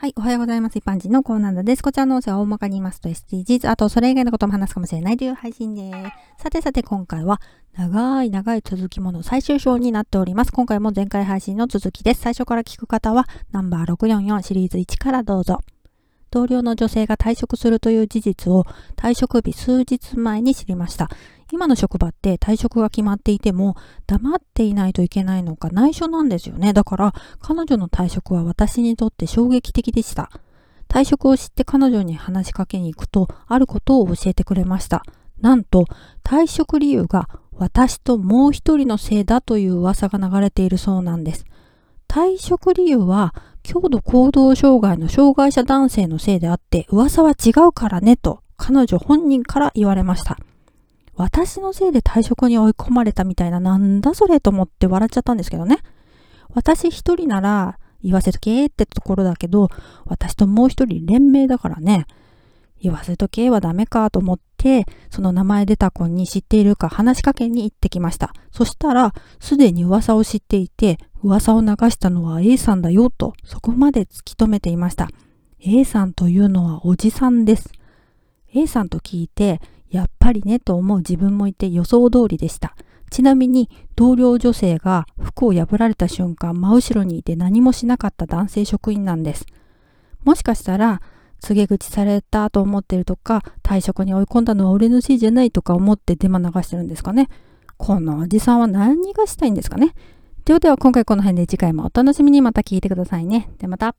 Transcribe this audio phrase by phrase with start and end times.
[0.00, 0.78] はい、おはようございます。
[0.78, 1.82] 一般人のコーナーです。
[1.82, 5.92] こちらの音声は大まかに言いますと SDGs、あとそれ以外のことも話すかもしれないという配信で
[6.38, 6.44] す。
[6.44, 7.38] さてさて今回は
[7.74, 10.52] 長い長い続きもの最終章になっております。
[10.52, 12.22] 今回も前回配信の続きです。
[12.22, 15.60] 最初から聞く方はナンバー644シリーズ1からどうぞ。
[16.30, 18.64] 同僚の女性が退職するという事実を
[18.96, 21.10] 退職日数日前に知りました。
[21.52, 23.76] 今の職場って退職が決まっていても
[24.06, 26.72] 黙っていないといけないのか内緒なんですよね。
[26.72, 30.30] だから彼女の退職は私にとって衝撃的でした。
[30.88, 35.04] 退職を知って彼女に話しかけに行くとあることを教えてくれました。
[35.40, 35.86] なんと
[36.24, 41.44] 退職理由が私ともう一人のせいだという噂が流れているそうなんです。
[42.08, 50.38] 退職理由は強度行動障害の障害者男性のせいであって噂は違うからねと彼女本人から言われました。
[51.14, 55.78] 私のせいで退職に追い込まれたみたいな、なんだそれと思って笑っちゃったんですけどね。
[56.54, 59.68] 私一人なら言わせとけってところだけど、
[60.06, 62.06] 私ともう一人連名だからね。
[62.82, 68.32] 言わせとけはダメかと思って、その名前出た子に知っているか話しかけに行ってきました。
[68.50, 75.08] そしたら、すでに噂を知っていて、噂を流したのは A さんだよと、そこまで突き止めていました。
[75.60, 77.70] A さんというのはおじさんです。
[78.54, 79.60] A さんと聞いて、
[80.20, 82.76] ぱりねと思う自分もいて予想通りでした。
[83.10, 89.46] ちなみに同僚女性が服を破られた瞬間真後ろにいて何もしなかった男性職員なんです。
[90.22, 91.02] もしかしたら
[91.40, 97.28] 告げ口されたと思ってるとか退職に追い込んだのは俺のせいじゃないとか思ってデマ流してるんですかね。
[97.78, 99.94] このおじさんは何がしたいんですかね。
[100.44, 103.50] ではでは今回この辺で次回もお楽しみにまた聞いてくださいね。
[103.58, 103.96] ではまた。